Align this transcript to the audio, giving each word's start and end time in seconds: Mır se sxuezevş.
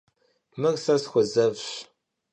Mır 0.59 0.75
se 0.83 0.95
sxuezevş. 1.01 1.65